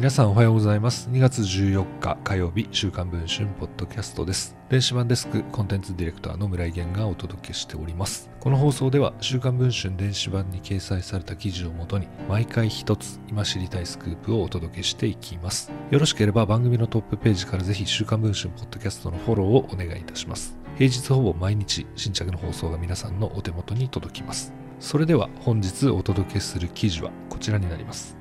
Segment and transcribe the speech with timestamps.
[0.00, 1.10] 皆さんおはようございます。
[1.10, 4.56] 2月14日火曜日週刊文春ポッドキャストです。
[4.70, 8.30] 電子版デスクコンテンツディレクターの村井源がお届けしております。
[8.40, 15.70] この放送では週刊文春電子版に掲載された記事をもとに毎回一つ今知りたいスクープをお届けしていきます。
[15.90, 20.56] よろしければ番組のトップページからぜひ週刊文春ポッドキャストのフォローをお願いいたします。
[20.78, 24.54] 平日ほぼ毎日新着の放送が皆さんのお手元に届きます。
[24.78, 28.19] それでは本日お届けする記事はこちらになります。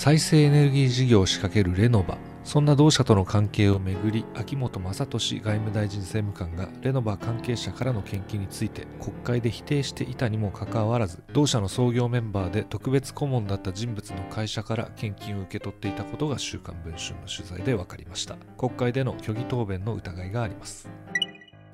[0.00, 2.18] 再生エネルギー事業を仕掛けるレノバ。
[2.44, 18.36] そんな同社との関係をめぐり秋元正俊外務大臣政務官がレノバ関係者からの献金について国会で否定していたにもかかわらず同社の創業メンバーで特別顧問だった人物の会社から献金を受け取っていたことが週刊文春の取材で分かりました。
[18.56, 20.88] 国会での虚偽答弁の疑いがあります。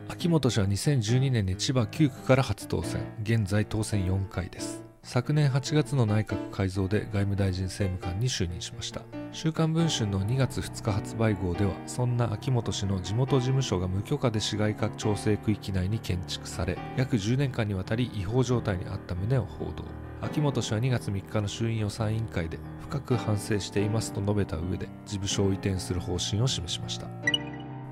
[0.08, 3.02] 秋元氏は2012年に千葉9区から初当選。
[3.22, 4.83] 現在当選4回です。
[5.04, 9.02] 昨年8月の内閣改造で外務大臣政務官に就任しました。
[9.32, 19.84] 週刊文春の2月2日発売号ではそんな秋元氏の地元事務所が無許可で市街化調整区域内に建築され約10年間にわたり違法状態にあった旨を報道。
[20.22, 27.08] 秋元氏は2月3日の衆院予算委員会で深く反省していますと述べた上で事務所を移転する方針を示しました。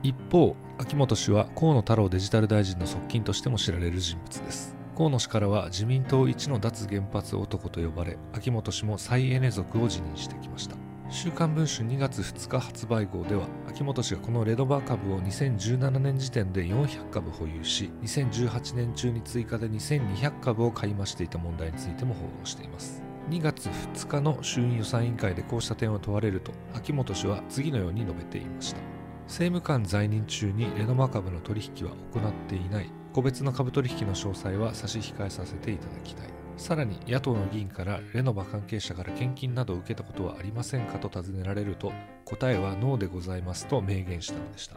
[0.03, 4.82] 一方秋元氏は河野太郎デジタル大臣の側近としても知られる人物です。
[4.97, 10.77] 河野氏からは自民党一の脱原発男と呼ばれ秋元氏も再エネ族を辞任してきました。
[11.09, 23.03] 週刊文春2月2日発売号では秋元氏がこのレドバー株を2017年時点で400株保有し2018年中に追加で2200株を買い増していた問題についても報道しています。
[23.29, 28.81] 2月2日の衆院予算委員会でこうした点を問われると秋元氏は次のように述べていました。
[29.27, 32.91] 政務官在任中にレノバ株の取引は行っていない。
[33.13, 36.27] 個別の株取引の詳細は差し控えさせていただきたい。
[36.57, 41.93] さらに野党の議員からレノバ関係者から献金などを受けたことはありませんかと尋ねられると
[42.25, 44.77] 答えはノーでございますと明言したのでした。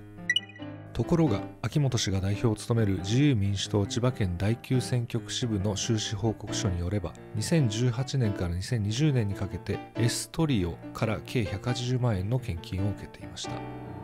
[0.95, 13.51] ところが秋元氏が代表を務める自由民主党千葉県第9選挙区支部の収支報告書によれば2018年から2020年にかけてエストリオから計180万円の献金を受けていました。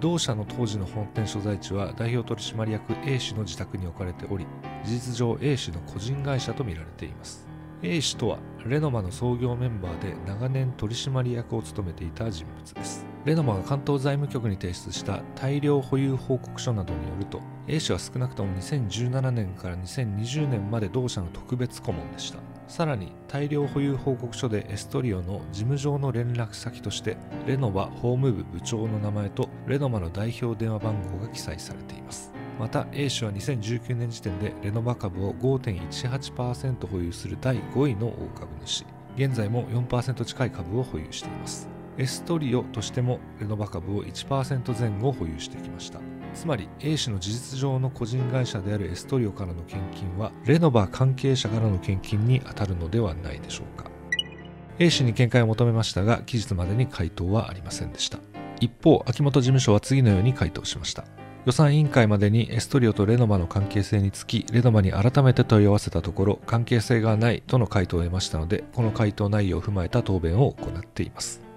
[0.01, 4.45] 同社の当時の本店所在地は代表取締役 A 氏の自宅に置かれており
[4.83, 7.47] 事実上 A 氏の個人会社とみられています。
[7.83, 13.10] A 氏とはレノマの創業メンバーで長年取締役を務めていた人物です。
[13.23, 22.39] レノマが関東財務局に提出した大量保有報告書などによると A 氏は少なくとも2017年から2020年まで同社の特別顧問でした。
[22.67, 32.31] さらに大量保有報告書でエストリオの事務上の連絡先としてレノバ法務部部長の名前とレノバの代表電話番号が記載されています。
[32.57, 38.85] また A 氏は2019年時点でレノバ株を5.18%保有する第5位の大株主。
[39.15, 41.80] 現在も4%近い株を保有しています。
[41.97, 45.99] エストリオとしてもレノバ株を1%前後保有してきました。
[46.33, 53.89] つまり A 氏の事実上の個人会社であるエストリオからの献金はレノバ関係者からの献金に当たるのではないでしょうか。
[54.79, 58.19] A 氏に見解を求めましたが期日までに回答はありませんでした。
[58.59, 61.05] 一方秋元事務所は次のように回答しました。
[61.45, 71.50] 予算委員会までにエストリオとレノバの関係性につきレノバに改めて問い合わせたところ関係性がないとの回答を得ましたのでこの回答内容を踏まえた答弁を行っています。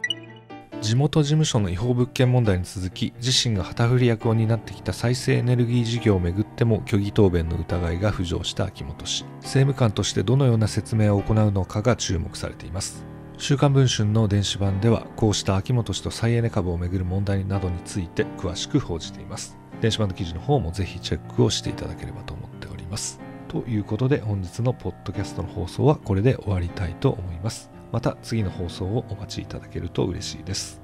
[0.84, 9.24] 地元事務所の違法物件問題に続き自身が旗振り役を担ってきた再生エネルギー事業をめぐっても虚偽答弁の疑いが浮上した秋元氏。
[9.36, 13.06] 政務官としてどのような説明を行うのかが注目されています。
[13.38, 19.56] 週刊文春の電子版ではこうした秋元氏と再エネ株をめぐる問題などについて詳しく報じています。
[19.80, 23.20] 電子版の記事の方もぜひチェックをしていただければと思っております。
[23.48, 27.73] ということで本日のポッドキャストの放送はこれで終わりたいと思います。
[27.94, 30.83] また次の放送をお待ちいただけると嬉しいです。